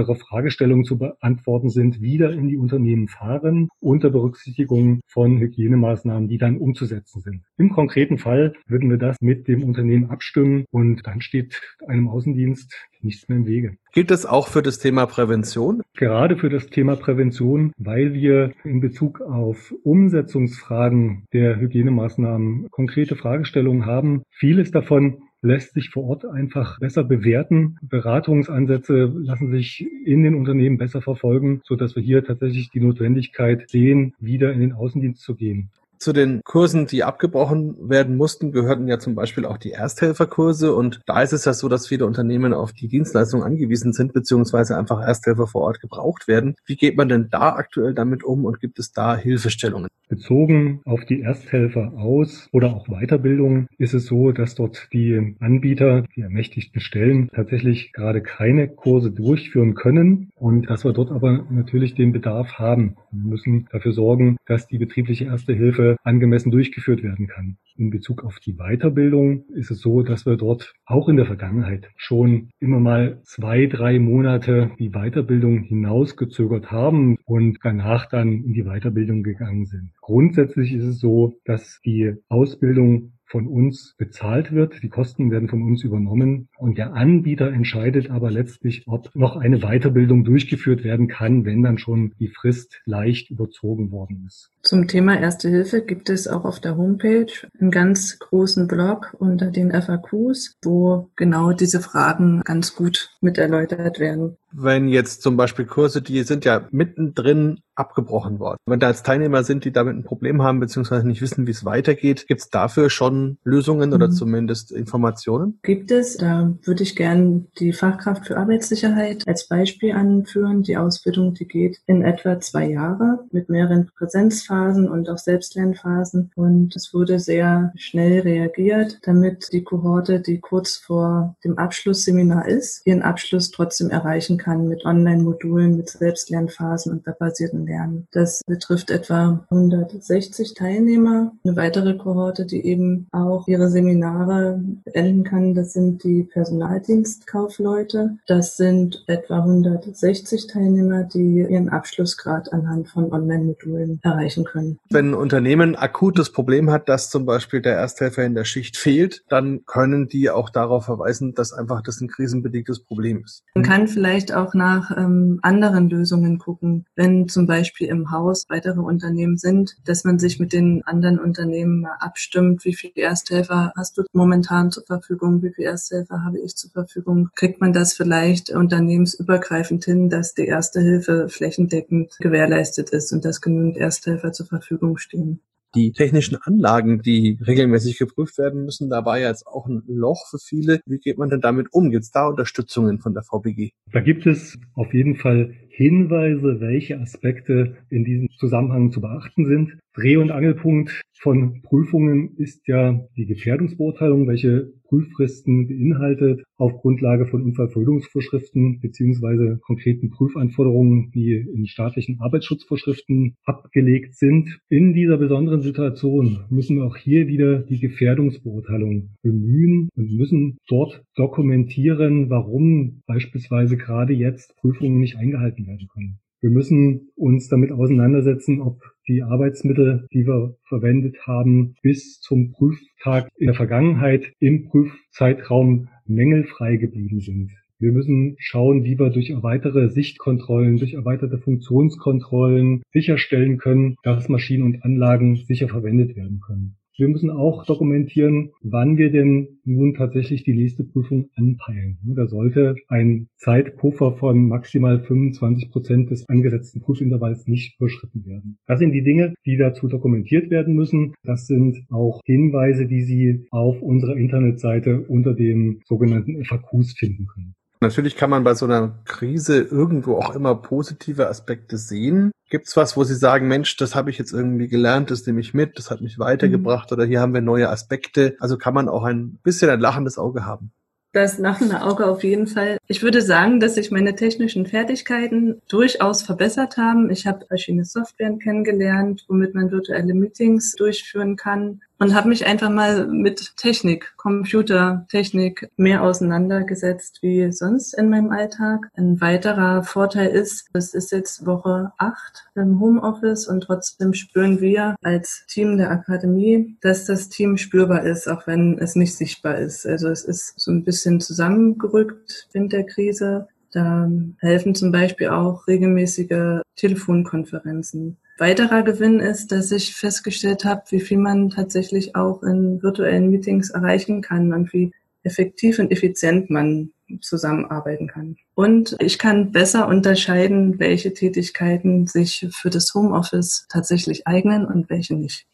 aufwendigere 0.00 0.14
Fragestellungen 0.16 0.84
zu 0.84 0.98
beantworten 0.98 1.70
sind, 1.70 2.00
wieder 2.00 2.32
in 2.32 2.48
die 2.48 2.56
Unternehmen 2.56 3.08
fahren, 3.08 3.68
unter 3.80 4.10
Berücksichtigung 4.10 5.00
von 5.06 5.38
Hygienemaßnahmen, 5.38 6.28
die 6.28 6.38
dann 6.38 6.58
umzusetzen 6.58 7.20
sind. 7.20 7.42
Im 7.58 7.70
konkreten 7.70 8.18
Fall 8.18 8.54
würden 8.66 8.90
wir 8.90 8.98
das 8.98 9.16
mit 9.20 9.48
dem 9.48 9.64
Unternehmen 9.64 10.10
abstimmen 10.10 10.64
und 10.70 11.06
dann 11.06 11.20
steht 11.20 11.60
einem 11.86 12.08
Außendienst 12.08 12.74
nichts 13.02 13.28
mehr 13.28 13.38
im 13.38 13.46
Wege. 13.46 13.76
Gilt 13.92 14.10
das 14.10 14.26
auch 14.26 14.48
für 14.48 14.62
das 14.62 14.78
Thema 14.78 15.06
Prävention? 15.06 15.82
Gerade 15.96 16.36
für 16.36 16.50
das 16.50 16.66
Thema 16.66 16.96
Prävention, 16.96 17.72
weil 17.78 18.12
wir 18.12 18.52
in 18.64 18.80
Bezug 18.80 19.20
auf 19.20 19.74
Umsetzungsfragen 19.82 21.24
der 21.32 21.58
Hygienemaßnahmen 21.58 22.68
konkrete 22.70 23.16
Fragestellungen 23.16 23.86
haben. 23.86 24.22
Vieles 24.30 24.70
davon 24.70 25.22
lässt 25.42 25.74
sich 25.74 25.90
vor 25.90 26.04
Ort 26.04 26.24
einfach 26.24 26.78
besser 26.78 27.04
bewerten. 27.04 27.78
Beratungsansätze 27.82 29.12
lassen 29.14 29.50
sich 29.50 29.86
in 30.04 30.22
den 30.22 30.34
Unternehmen 30.34 30.78
besser 30.78 31.00
verfolgen, 31.02 31.60
so 31.64 31.76
dass 31.76 31.96
wir 31.96 32.02
hier 32.02 32.24
tatsächlich 32.24 32.70
die 32.70 32.80
Notwendigkeit 32.80 33.68
sehen, 33.70 34.14
wieder 34.18 34.52
in 34.52 34.60
den 34.60 34.72
Außendienst 34.72 35.22
zu 35.22 35.34
gehen. 35.34 35.70
Zu 36.02 36.14
den 36.14 36.40
Kursen, 36.44 36.86
die 36.86 37.04
abgebrochen 37.04 37.76
werden 37.78 38.16
mussten, 38.16 38.52
gehörten 38.52 38.88
ja 38.88 38.98
zum 38.98 39.14
Beispiel 39.14 39.44
auch 39.44 39.58
die 39.58 39.72
Ersthelferkurse. 39.72 40.74
Und 40.74 41.02
da 41.04 41.20
ist 41.20 41.34
es 41.34 41.44
ja 41.44 41.52
so, 41.52 41.68
dass 41.68 41.88
viele 41.88 42.06
Unternehmen 42.06 42.54
auf 42.54 42.72
die 42.72 42.88
Dienstleistung 42.88 43.42
angewiesen 43.42 43.92
sind, 43.92 44.14
beziehungsweise 44.14 44.78
einfach 44.78 45.02
Ersthelfer 45.02 45.46
vor 45.46 45.60
Ort 45.60 45.82
gebraucht 45.82 46.26
werden. 46.26 46.54
Wie 46.64 46.76
geht 46.76 46.96
man 46.96 47.10
denn 47.10 47.28
da 47.30 47.50
aktuell 47.50 47.92
damit 47.92 48.24
um 48.24 48.46
und 48.46 48.60
gibt 48.60 48.78
es 48.78 48.92
da 48.92 49.14
Hilfestellungen? 49.14 49.90
Bezogen 50.08 50.80
auf 50.84 51.04
die 51.04 51.20
Ersthelfer 51.20 51.92
aus 51.96 52.48
oder 52.50 52.74
auch 52.74 52.88
Weiterbildung 52.88 53.68
ist 53.78 53.94
es 53.94 54.06
so, 54.06 54.32
dass 54.32 54.56
dort 54.56 54.88
die 54.92 55.36
Anbieter, 55.38 56.02
die 56.16 56.22
ermächtigten 56.22 56.80
Stellen, 56.80 57.28
tatsächlich 57.32 57.92
gerade 57.92 58.20
keine 58.20 58.68
Kurse 58.68 59.12
durchführen 59.12 59.74
können 59.74 60.30
und 60.34 60.68
dass 60.68 60.84
wir 60.84 60.92
dort 60.92 61.12
aber 61.12 61.46
natürlich 61.48 61.94
den 61.94 62.12
Bedarf 62.12 62.54
haben. 62.54 62.96
Wir 63.12 63.30
müssen 63.30 63.68
dafür 63.70 63.92
sorgen, 63.92 64.36
dass 64.46 64.66
die 64.66 64.78
betriebliche 64.78 65.26
Erste 65.26 65.52
Hilfe 65.52 65.89
angemessen 66.02 66.50
durchgeführt 66.50 67.02
werden 67.02 67.26
kann. 67.26 67.58
In 67.76 67.90
Bezug 67.90 68.24
auf 68.24 68.38
die 68.40 68.54
Weiterbildung 68.54 69.44
ist 69.54 69.70
es 69.70 69.80
so, 69.80 70.02
dass 70.02 70.26
wir 70.26 70.36
dort 70.36 70.74
auch 70.84 71.08
in 71.08 71.16
der 71.16 71.26
Vergangenheit 71.26 71.88
schon 71.96 72.50
immer 72.58 72.80
mal 72.80 73.20
zwei, 73.24 73.66
drei 73.66 73.98
Monate 73.98 74.70
die 74.78 74.90
Weiterbildung 74.90 75.62
hinausgezögert 75.62 76.70
haben 76.70 77.16
und 77.24 77.58
danach 77.62 78.06
dann 78.06 78.44
in 78.44 78.52
die 78.52 78.64
Weiterbildung 78.64 79.22
gegangen 79.22 79.64
sind. 79.64 79.92
Grundsätzlich 80.00 80.72
ist 80.72 80.84
es 80.84 80.98
so, 80.98 81.34
dass 81.44 81.80
die 81.84 82.14
Ausbildung 82.28 83.12
von 83.30 83.46
uns 83.46 83.94
bezahlt 83.96 84.52
wird. 84.52 84.82
Die 84.82 84.88
Kosten 84.88 85.30
werden 85.30 85.48
von 85.48 85.62
uns 85.62 85.84
übernommen 85.84 86.48
und 86.58 86.76
der 86.78 86.94
Anbieter 86.94 87.52
entscheidet 87.52 88.10
aber 88.10 88.30
letztlich, 88.30 88.82
ob 88.86 89.14
noch 89.14 89.36
eine 89.36 89.60
Weiterbildung 89.60 90.24
durchgeführt 90.24 90.84
werden 90.84 91.08
kann, 91.08 91.44
wenn 91.44 91.62
dann 91.62 91.78
schon 91.78 92.12
die 92.18 92.28
Frist 92.28 92.80
leicht 92.84 93.30
überzogen 93.30 93.92
worden 93.92 94.24
ist. 94.26 94.50
Zum 94.62 94.88
Thema 94.88 95.18
Erste 95.18 95.48
Hilfe 95.48 95.82
gibt 95.82 96.10
es 96.10 96.26
auch 96.28 96.44
auf 96.44 96.60
der 96.60 96.76
Homepage 96.76 97.32
einen 97.58 97.70
ganz 97.70 98.18
großen 98.18 98.66
Blog 98.66 99.14
unter 99.18 99.50
den 99.50 99.70
FAQs, 99.70 100.56
wo 100.62 101.08
genau 101.16 101.52
diese 101.52 101.80
Fragen 101.80 102.42
ganz 102.44 102.74
gut 102.74 103.10
mit 103.20 103.38
erläutert 103.38 104.00
werden 104.00 104.36
wenn 104.52 104.88
jetzt 104.88 105.22
zum 105.22 105.36
Beispiel 105.36 105.64
Kurse, 105.64 106.02
die 106.02 106.22
sind 106.22 106.44
ja 106.44 106.66
mittendrin 106.70 107.60
abgebrochen 107.80 108.38
worden. 108.38 108.58
Wenn 108.66 108.78
da 108.78 108.88
jetzt 108.88 109.06
Teilnehmer 109.06 109.42
sind, 109.42 109.64
die 109.64 109.72
damit 109.72 109.96
ein 109.96 110.04
Problem 110.04 110.42
haben, 110.42 110.60
beziehungsweise 110.60 111.06
nicht 111.06 111.22
wissen, 111.22 111.46
wie 111.46 111.50
es 111.50 111.64
weitergeht, 111.64 112.26
gibt 112.28 112.42
es 112.42 112.50
dafür 112.50 112.90
schon 112.90 113.38
Lösungen 113.42 113.92
oder 113.92 114.08
mhm. 114.08 114.12
zumindest 114.12 114.70
Informationen? 114.70 115.58
Gibt 115.62 115.90
es. 115.90 116.16
Da 116.16 116.52
würde 116.62 116.82
ich 116.82 116.94
gern 116.94 117.48
die 117.58 117.72
Fachkraft 117.72 118.26
für 118.26 118.36
Arbeitssicherheit 118.36 119.26
als 119.26 119.48
Beispiel 119.48 119.92
anführen. 119.92 120.62
Die 120.62 120.76
Ausbildung, 120.76 121.34
die 121.34 121.48
geht 121.48 121.80
in 121.86 122.02
etwa 122.02 122.38
zwei 122.40 122.68
Jahre 122.68 123.20
mit 123.32 123.48
mehreren 123.48 123.90
Präsenzphasen 123.96 124.88
und 124.88 125.08
auch 125.08 125.18
Selbstlernphasen. 125.18 126.30
Und 126.36 126.76
es 126.76 126.92
wurde 126.92 127.18
sehr 127.18 127.72
schnell 127.76 128.20
reagiert, 128.20 128.98
damit 129.02 129.48
die 129.52 129.64
Kohorte, 129.64 130.20
die 130.20 130.38
kurz 130.38 130.76
vor 130.76 131.36
dem 131.44 131.58
Abschlussseminar 131.58 132.46
ist, 132.46 132.86
ihren 132.86 133.02
Abschluss 133.02 133.50
trotzdem 133.50 133.90
erreichen 133.90 134.36
kann 134.36 134.68
mit 134.68 134.84
Online-Modulen, 134.84 135.76
mit 135.76 135.88
Selbstlernphasen 135.88 136.92
und 136.92 137.06
webbasierten 137.06 137.66
Lernen. 137.70 138.06
Das 138.12 138.42
betrifft 138.46 138.90
etwa 138.90 139.44
160 139.50 140.54
Teilnehmer. 140.54 141.32
Eine 141.44 141.56
weitere 141.56 141.96
Kohorte, 141.96 142.46
die 142.46 142.64
eben 142.64 143.08
auch 143.12 143.48
ihre 143.48 143.70
Seminare 143.70 144.62
beenden 144.84 145.24
kann, 145.24 145.54
das 145.54 145.72
sind 145.72 146.04
die 146.04 146.24
Personaldienstkaufleute. 146.24 148.18
Das 148.26 148.56
sind 148.56 149.02
etwa 149.06 149.38
160 149.38 150.46
Teilnehmer, 150.46 151.04
die 151.04 151.46
ihren 151.48 151.68
Abschlussgrad 151.68 152.52
anhand 152.52 152.88
von 152.88 153.12
Online-Modulen 153.12 154.00
erreichen 154.02 154.44
können. 154.44 154.78
Wenn 154.90 155.10
ein 155.10 155.14
Unternehmen 155.14 155.76
akutes 155.76 156.32
Problem 156.32 156.70
hat, 156.70 156.88
dass 156.88 157.10
zum 157.10 157.24
Beispiel 157.24 157.62
der 157.62 157.76
Ersthelfer 157.76 158.24
in 158.24 158.34
der 158.34 158.44
Schicht 158.44 158.76
fehlt, 158.76 159.22
dann 159.28 159.64
können 159.64 160.08
die 160.08 160.30
auch 160.30 160.50
darauf 160.50 160.84
verweisen, 160.84 161.34
dass 161.34 161.52
einfach 161.52 161.82
das 161.82 162.00
ein 162.00 162.08
krisenbedingtes 162.08 162.84
Problem 162.84 163.22
ist. 163.24 163.42
Man 163.54 163.64
kann 163.64 163.88
vielleicht 163.88 164.10
vielleicht 164.20 164.34
auch 164.34 164.54
nach 164.54 164.96
ähm, 164.96 165.38
anderen 165.42 165.88
Lösungen 165.88 166.38
gucken, 166.38 166.84
wenn 166.96 167.28
zum 167.28 167.46
Beispiel 167.46 167.59
im 167.78 168.10
Haus 168.10 168.46
weitere 168.48 168.80
Unternehmen 168.80 169.36
sind, 169.36 169.76
dass 169.84 170.04
man 170.04 170.18
sich 170.18 170.38
mit 170.38 170.52
den 170.52 170.82
anderen 170.84 171.18
Unternehmen 171.18 171.80
mal 171.80 171.96
abstimmt, 172.00 172.64
wie 172.64 172.74
viele 172.74 172.94
Ersthelfer 172.96 173.72
hast 173.76 173.98
du 173.98 174.02
momentan 174.12 174.70
zur 174.70 174.84
Verfügung, 174.84 175.42
wie 175.42 175.52
viele 175.52 175.68
Ersthelfer 175.68 176.24
habe 176.24 176.40
ich 176.40 176.56
zur 176.56 176.70
Verfügung. 176.70 177.28
Kriegt 177.34 177.60
man 177.60 177.72
das 177.72 177.92
vielleicht 177.92 178.50
unternehmensübergreifend 178.50 179.84
hin, 179.84 180.10
dass 180.10 180.34
die 180.34 180.46
Erste 180.46 180.80
Hilfe 180.80 181.28
flächendeckend 181.28 182.16
gewährleistet 182.18 182.90
ist 182.90 183.12
und 183.12 183.24
dass 183.24 183.40
genügend 183.40 183.76
Ersthelfer 183.76 184.32
zur 184.32 184.46
Verfügung 184.46 184.98
stehen 184.98 185.40
die 185.74 185.92
technischen 185.92 186.36
Anlagen, 186.42 187.00
die 187.02 187.38
regelmäßig 187.46 187.98
geprüft 187.98 188.38
werden 188.38 188.64
müssen, 188.64 188.90
da 188.90 189.04
war 189.04 189.18
ja 189.18 189.28
jetzt 189.28 189.46
auch 189.46 189.66
ein 189.66 189.82
Loch 189.86 190.26
für 190.28 190.38
viele. 190.38 190.80
Wie 190.86 190.98
geht 190.98 191.18
man 191.18 191.28
denn 191.28 191.40
damit 191.40 191.68
um? 191.72 191.90
Gibt 191.90 192.04
es 192.04 192.10
da 192.10 192.26
Unterstützungen 192.26 192.98
von 192.98 193.14
der 193.14 193.22
VBG? 193.22 193.70
Da 193.92 194.00
gibt 194.00 194.26
es 194.26 194.58
auf 194.74 194.92
jeden 194.92 195.16
Fall 195.16 195.54
Hinweise, 195.80 196.60
welche 196.60 197.00
Aspekte 197.00 197.78
in 197.88 198.04
diesem 198.04 198.28
Zusammenhang 198.36 198.92
zu 198.92 199.00
beachten 199.00 199.46
sind. 199.46 199.78
Dreh- 199.94 200.18
und 200.18 200.30
Angelpunkt 200.30 201.00
von 201.18 201.62
Prüfungen 201.62 202.36
ist 202.36 202.68
ja 202.68 203.06
die 203.16 203.24
Gefährdungsbeurteilung, 203.24 204.28
welche 204.28 204.72
Prüffristen 204.84 205.68
beinhaltet 205.68 206.42
auf 206.56 206.80
Grundlage 206.80 207.26
von 207.26 207.42
Unfallverhütungsvorschriften 207.42 208.80
beziehungsweise 208.80 209.58
konkreten 209.62 210.10
Prüfanforderungen, 210.10 211.10
die 211.12 211.32
in 211.32 211.66
staatlichen 211.66 212.20
Arbeitsschutzvorschriften 212.20 213.36
abgelegt 213.44 214.16
sind. 214.16 214.58
In 214.68 214.92
dieser 214.92 215.16
besonderen 215.16 215.62
Situation 215.62 216.40
müssen 216.50 216.76
wir 216.76 216.84
auch 216.84 216.96
hier 216.96 217.28
wieder 217.28 217.60
die 217.60 217.78
Gefährdungsbeurteilung 217.78 219.10
bemühen 219.22 219.88
und 219.94 220.12
müssen 220.12 220.58
dort 220.68 221.02
dokumentieren, 221.14 222.28
warum 222.28 223.02
beispielsweise 223.06 223.76
gerade 223.76 224.12
jetzt 224.12 224.56
Prüfungen 224.56 224.98
nicht 224.98 225.16
eingehalten 225.16 225.66
werden 225.66 225.69
können. 225.92 226.20
Wir 226.40 226.50
müssen 226.50 227.10
uns 227.16 227.48
damit 227.48 227.70
auseinandersetzen, 227.70 228.62
ob 228.62 228.80
die 229.06 229.22
Arbeitsmittel, 229.22 230.06
die 230.12 230.26
wir 230.26 230.56
verwendet 230.68 231.26
haben, 231.26 231.74
bis 231.82 232.18
zum 232.20 232.52
Prüftag 232.52 233.28
in 233.36 233.46
der 233.46 233.54
Vergangenheit 233.54 234.32
im 234.38 234.64
Prüfzeitraum 234.64 235.88
mängelfrei 236.06 236.76
geblieben 236.76 237.20
sind. 237.20 237.50
Wir 237.78 237.92
müssen 237.92 238.36
schauen, 238.38 238.84
wie 238.84 238.98
wir 238.98 239.10
durch 239.10 239.32
weitere 239.42 239.88
Sichtkontrollen, 239.88 240.76
durch 240.78 240.94
erweiterte 240.94 241.38
Funktionskontrollen 241.38 242.82
sicherstellen 242.92 243.58
können, 243.58 243.96
dass 244.02 244.28
Maschinen 244.28 244.64
und 244.64 244.84
Anlagen 244.84 245.36
sicher 245.46 245.68
verwendet 245.68 246.16
werden 246.16 246.40
können. 246.40 246.76
Wir 247.00 247.08
müssen 247.08 247.30
auch 247.30 247.64
dokumentieren, 247.64 248.50
wann 248.60 248.98
wir 248.98 249.10
denn 249.10 249.60
nun 249.64 249.94
tatsächlich 249.94 250.42
die 250.44 250.52
nächste 250.52 250.84
Prüfung 250.84 251.30
anpeilen. 251.34 251.96
Da 252.02 252.26
sollte 252.26 252.74
ein 252.88 253.28
Zeitpuffer 253.36 254.12
von 254.18 254.46
maximal 254.48 255.00
25 255.00 255.70
Prozent 255.70 256.10
des 256.10 256.28
angesetzten 256.28 256.82
Prüfintervalls 256.82 257.46
nicht 257.46 257.80
überschritten 257.80 258.26
werden. 258.26 258.58
Das 258.66 258.80
sind 258.80 258.92
die 258.92 259.02
Dinge, 259.02 259.32
die 259.46 259.56
dazu 259.56 259.88
dokumentiert 259.88 260.50
werden 260.50 260.74
müssen. 260.74 261.14
Das 261.22 261.46
sind 261.46 261.86
auch 261.88 262.20
Hinweise, 262.26 262.86
die 262.86 263.00
Sie 263.00 263.46
auf 263.50 263.80
unserer 263.80 264.18
Internetseite 264.18 265.00
unter 265.00 265.32
den 265.32 265.80
sogenannten 265.86 266.44
FAQs 266.44 266.92
finden 266.98 267.26
können. 267.28 267.54
Natürlich 267.82 268.14
kann 268.16 268.28
man 268.28 268.44
bei 268.44 268.54
so 268.54 268.66
einer 268.66 268.98
Krise 269.06 269.58
irgendwo 269.60 270.16
auch 270.16 270.34
immer 270.34 270.54
positive 270.54 271.28
Aspekte 271.28 271.78
sehen. 271.78 272.30
Gibt's 272.50 272.76
was, 272.76 272.94
wo 272.96 273.04
Sie 273.04 273.14
sagen, 273.14 273.48
Mensch, 273.48 273.76
das 273.78 273.94
habe 273.94 274.10
ich 274.10 274.18
jetzt 274.18 274.32
irgendwie 274.32 274.68
gelernt, 274.68 275.10
das 275.10 275.26
nehme 275.26 275.40
ich 275.40 275.54
mit, 275.54 275.78
das 275.78 275.90
hat 275.90 276.02
mich 276.02 276.18
weitergebracht 276.18 276.90
mhm. 276.90 276.94
oder 276.94 277.06
hier 277.06 277.20
haben 277.20 277.32
wir 277.32 277.40
neue 277.40 277.70
Aspekte. 277.70 278.36
Also 278.38 278.58
kann 278.58 278.74
man 278.74 278.88
auch 278.88 279.04
ein 279.04 279.38
bisschen 279.42 279.70
ein 279.70 279.80
lachendes 279.80 280.18
Auge 280.18 280.44
haben. 280.44 280.72
Das 281.12 281.38
lachende 281.38 281.82
Auge 281.82 282.06
auf 282.06 282.22
jeden 282.22 282.46
Fall. 282.46 282.78
Ich 282.86 283.02
würde 283.02 283.22
sagen, 283.22 283.58
dass 283.60 283.74
sich 283.74 283.90
meine 283.90 284.14
technischen 284.14 284.66
Fertigkeiten 284.66 285.60
durchaus 285.68 286.22
verbessert 286.22 286.76
haben. 286.76 287.10
Ich 287.10 287.26
habe 287.26 287.46
verschiedene 287.46 287.84
Softwaren 287.84 288.38
kennengelernt, 288.38 289.24
womit 289.26 289.54
man 289.54 289.72
virtuelle 289.72 290.14
Meetings 290.14 290.76
durchführen 290.76 291.36
kann 291.36 291.80
und 292.00 292.14
habe 292.14 292.30
mich 292.30 292.46
einfach 292.46 292.70
mal 292.70 293.06
mit 293.06 293.56
Technik, 293.58 294.14
Computertechnik 294.16 295.70
mehr 295.76 296.02
auseinandergesetzt 296.02 297.18
wie 297.20 297.52
sonst 297.52 297.92
in 297.92 298.08
meinem 298.08 298.30
Alltag. 298.30 298.88
Ein 298.96 299.20
weiterer 299.20 299.84
Vorteil 299.84 300.28
ist, 300.28 300.70
es 300.72 300.94
ist 300.94 301.12
jetzt 301.12 301.44
Woche 301.44 301.92
acht 301.98 302.48
im 302.54 302.80
Homeoffice 302.80 303.46
und 303.46 303.60
trotzdem 303.64 304.14
spüren 304.14 304.60
wir 304.60 304.96
als 305.02 305.44
Team 305.46 305.76
der 305.76 305.90
Akademie, 305.90 306.78
dass 306.80 307.04
das 307.04 307.28
Team 307.28 307.58
spürbar 307.58 308.02
ist, 308.04 308.28
auch 308.28 308.46
wenn 308.46 308.78
es 308.78 308.96
nicht 308.96 309.14
sichtbar 309.14 309.58
ist. 309.58 309.86
Also 309.86 310.08
es 310.08 310.24
ist 310.24 310.58
so 310.58 310.72
ein 310.72 310.84
bisschen 310.84 311.20
zusammengerückt 311.20 312.48
während 312.52 312.72
der 312.72 312.86
Krise. 312.86 313.48
Da 313.72 314.10
helfen 314.38 314.74
zum 314.74 314.90
Beispiel 314.90 315.28
auch 315.28 315.66
regelmäßige 315.66 316.62
Telefonkonferenzen. 316.76 318.16
Weiterer 318.40 318.82
Gewinn 318.82 319.20
ist, 319.20 319.52
dass 319.52 319.70
ich 319.70 319.94
festgestellt 319.94 320.64
habe, 320.64 320.82
wie 320.88 321.00
viel 321.00 321.18
man 321.18 321.50
tatsächlich 321.50 322.16
auch 322.16 322.42
in 322.42 322.82
virtuellen 322.82 323.28
Meetings 323.30 323.68
erreichen 323.68 324.22
kann 324.22 324.54
und 324.54 324.72
wie 324.72 324.92
effektiv 325.22 325.78
und 325.78 325.92
effizient 325.92 326.48
man 326.48 326.90
zusammenarbeiten 327.20 328.06
kann. 328.06 328.38
Und 328.54 328.96
ich 328.98 329.18
kann 329.18 329.52
besser 329.52 329.88
unterscheiden, 329.88 330.78
welche 330.78 331.12
Tätigkeiten 331.12 332.06
sich 332.06 332.48
für 332.50 332.70
das 332.70 332.94
Homeoffice 332.94 333.66
tatsächlich 333.68 334.26
eignen 334.26 334.64
und 334.64 334.88
welche 334.88 335.16
nicht. 335.16 335.46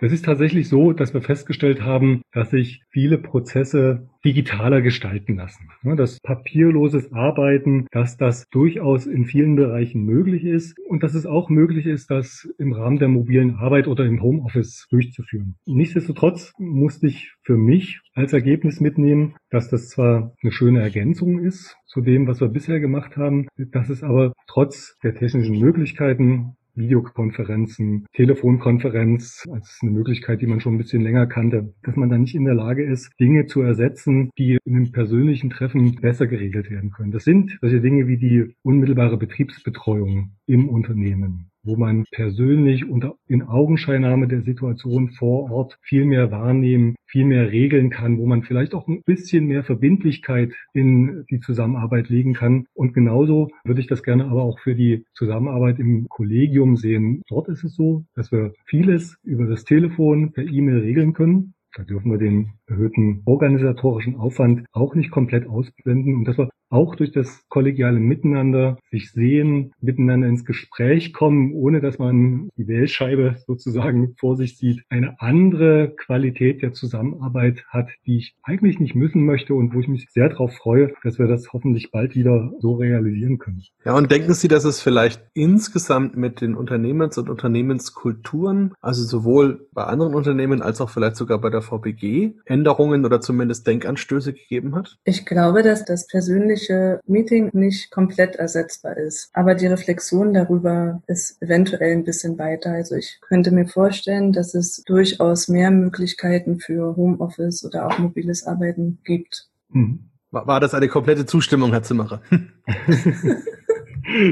Es 0.00 0.12
ist 0.12 0.24
tatsächlich 0.24 0.68
so, 0.68 0.92
dass 0.92 1.12
wir 1.12 1.22
festgestellt 1.22 1.82
haben, 1.82 2.22
dass 2.32 2.50
sich 2.50 2.82
viele 2.88 3.18
Prozesse 3.18 4.08
digitaler 4.24 4.80
gestalten 4.80 5.36
lassen. 5.36 5.70
Das 5.96 6.20
papierloses 6.20 7.12
Arbeiten, 7.12 7.86
dass 7.90 8.16
das 8.16 8.48
durchaus 8.50 9.06
in 9.06 9.24
vielen 9.24 9.56
Bereichen 9.56 10.04
möglich 10.04 10.44
ist 10.44 10.78
und 10.88 11.02
dass 11.02 11.14
es 11.14 11.26
auch 11.26 11.50
möglich 11.50 11.86
ist, 11.86 12.12
das 12.12 12.48
im 12.58 12.72
Rahmen 12.72 12.98
der 12.98 13.08
mobilen 13.08 13.56
Arbeit 13.56 13.88
oder 13.88 14.04
im 14.04 14.22
Homeoffice 14.22 14.86
durchzuführen. 14.90 15.56
Nichtsdestotrotz 15.66 16.52
musste 16.58 17.08
ich 17.08 17.32
für 17.42 17.56
mich 17.56 18.00
als 18.14 18.32
Ergebnis 18.32 18.80
mitnehmen, 18.80 19.34
dass 19.50 19.68
das 19.68 19.88
zwar 19.88 20.32
eine 20.42 20.52
schöne 20.52 20.80
Ergänzung 20.80 21.40
ist 21.40 21.76
zu 21.86 22.02
dem, 22.02 22.26
was 22.26 22.40
wir 22.40 22.48
bisher 22.48 22.78
gemacht 22.78 23.16
haben, 23.16 23.48
dass 23.56 23.88
es 23.88 24.02
aber 24.02 24.32
trotz 24.46 24.96
der 25.02 25.14
technischen 25.14 25.58
Möglichkeiten 25.58 26.56
Videokonferenzen, 26.78 28.06
Telefonkonferenz 28.12 29.44
als 29.50 29.78
eine 29.82 29.90
Möglichkeit, 29.90 30.40
die 30.40 30.46
man 30.46 30.60
schon 30.60 30.74
ein 30.74 30.78
bisschen 30.78 31.02
länger 31.02 31.26
kannte, 31.26 31.74
dass 31.82 31.96
man 31.96 32.08
da 32.08 32.18
nicht 32.18 32.34
in 32.34 32.44
der 32.44 32.54
Lage 32.54 32.84
ist, 32.84 33.10
Dinge 33.20 33.46
zu 33.46 33.60
ersetzen, 33.60 34.30
die 34.38 34.58
in 34.64 34.76
einem 34.76 34.92
persönlichen 34.92 35.50
Treffen 35.50 35.96
besser 35.96 36.26
geregelt 36.26 36.70
werden 36.70 36.90
können. 36.90 37.12
Das 37.12 37.24
sind 37.24 37.58
solche 37.60 37.80
Dinge 37.80 38.06
wie 38.06 38.16
die 38.16 38.54
unmittelbare 38.62 39.18
Betriebsbetreuung 39.18 40.32
im 40.46 40.68
Unternehmen 40.68 41.47
wo 41.62 41.76
man 41.76 42.04
persönlich 42.10 42.88
unter 42.88 43.16
in 43.26 43.42
Augenscheinnahme 43.42 44.28
der 44.28 44.42
Situation 44.42 45.10
vor 45.10 45.50
Ort 45.50 45.78
viel 45.82 46.04
mehr 46.04 46.30
wahrnehmen, 46.30 46.96
viel 47.06 47.24
mehr 47.24 47.50
regeln 47.50 47.90
kann, 47.90 48.18
wo 48.18 48.26
man 48.26 48.42
vielleicht 48.42 48.74
auch 48.74 48.86
ein 48.88 49.02
bisschen 49.04 49.46
mehr 49.46 49.64
Verbindlichkeit 49.64 50.52
in 50.72 51.24
die 51.30 51.40
Zusammenarbeit 51.40 52.08
legen 52.08 52.34
kann. 52.34 52.66
Und 52.74 52.94
genauso 52.94 53.50
würde 53.64 53.80
ich 53.80 53.86
das 53.86 54.02
gerne 54.02 54.26
aber 54.26 54.42
auch 54.42 54.58
für 54.58 54.74
die 54.74 55.04
Zusammenarbeit 55.14 55.78
im 55.78 56.08
Kollegium 56.08 56.76
sehen. 56.76 57.22
Dort 57.28 57.48
ist 57.48 57.64
es 57.64 57.74
so, 57.74 58.04
dass 58.14 58.32
wir 58.32 58.52
vieles 58.64 59.16
über 59.22 59.46
das 59.46 59.64
Telefon 59.64 60.32
per 60.32 60.44
E-Mail 60.44 60.78
regeln 60.78 61.12
können. 61.12 61.54
Da 61.74 61.82
dürfen 61.82 62.10
wir 62.10 62.18
den 62.18 62.57
erhöhten 62.68 63.22
organisatorischen 63.24 64.16
Aufwand 64.16 64.66
auch 64.72 64.94
nicht 64.94 65.10
komplett 65.10 65.48
ausblenden 65.48 66.14
und 66.14 66.24
dass 66.24 66.38
wir 66.38 66.50
auch 66.70 66.96
durch 66.96 67.12
das 67.12 67.48
kollegiale 67.48 67.98
Miteinander 67.98 68.78
sich 68.90 69.12
sehen, 69.12 69.72
miteinander 69.80 70.28
ins 70.28 70.44
Gespräch 70.44 71.12
kommen, 71.12 71.52
ohne 71.52 71.80
dass 71.80 71.98
man 71.98 72.50
die 72.56 72.68
Wählscheibe 72.68 73.36
sozusagen 73.46 74.14
vor 74.18 74.36
sich 74.36 74.58
sieht, 74.58 74.82
eine 74.88 75.20
andere 75.20 75.94
Qualität 75.96 76.62
der 76.62 76.72
Zusammenarbeit 76.72 77.64
hat, 77.68 77.88
die 78.06 78.18
ich 78.18 78.36
eigentlich 78.42 78.80
nicht 78.80 78.94
müssen 78.94 79.24
möchte 79.24 79.54
und 79.54 79.74
wo 79.74 79.80
ich 79.80 79.88
mich 79.88 80.08
sehr 80.10 80.28
darauf 80.28 80.54
freue, 80.54 80.92
dass 81.02 81.18
wir 81.18 81.26
das 81.26 81.52
hoffentlich 81.52 81.90
bald 81.90 82.14
wieder 82.14 82.52
so 82.60 82.74
realisieren 82.74 83.38
können. 83.38 83.62
Ja, 83.84 83.96
und 83.96 84.10
denken 84.10 84.34
Sie, 84.34 84.48
dass 84.48 84.64
es 84.64 84.80
vielleicht 84.80 85.22
insgesamt 85.34 86.16
mit 86.16 86.40
den 86.40 86.54
Unternehmens- 86.54 87.18
und 87.18 87.30
Unternehmenskulturen, 87.30 88.74
also 88.80 89.02
sowohl 89.04 89.66
bei 89.72 89.84
anderen 89.84 90.14
Unternehmen 90.14 90.62
als 90.62 90.80
auch 90.80 90.90
vielleicht 90.90 91.16
sogar 91.16 91.40
bei 91.40 91.50
der 91.50 91.62
VPG, 91.62 92.34
Änderungen 92.58 93.04
oder 93.04 93.20
zumindest 93.20 93.66
Denkanstöße 93.66 94.32
gegeben 94.32 94.74
hat? 94.74 94.98
Ich 95.04 95.24
glaube, 95.24 95.62
dass 95.62 95.84
das 95.84 96.06
persönliche 96.08 97.00
Meeting 97.06 97.50
nicht 97.52 97.90
komplett 97.90 98.36
ersetzbar 98.36 98.96
ist. 98.96 99.30
Aber 99.32 99.54
die 99.54 99.66
Reflexion 99.66 100.34
darüber 100.34 101.02
ist 101.06 101.40
eventuell 101.40 101.92
ein 101.92 102.04
bisschen 102.04 102.38
weiter. 102.38 102.72
Also 102.72 102.96
ich 102.96 103.20
könnte 103.28 103.52
mir 103.52 103.66
vorstellen, 103.66 104.32
dass 104.32 104.54
es 104.54 104.82
durchaus 104.84 105.48
mehr 105.48 105.70
Möglichkeiten 105.70 106.58
für 106.58 106.96
Homeoffice 106.96 107.64
oder 107.64 107.86
auch 107.86 107.98
mobiles 107.98 108.46
Arbeiten 108.46 108.98
gibt. 109.04 109.48
Hm. 109.70 110.00
War 110.30 110.60
das 110.60 110.74
eine 110.74 110.88
komplette 110.88 111.24
Zustimmung, 111.24 111.70
Herr 111.70 111.82
Zimmerer? 111.82 112.20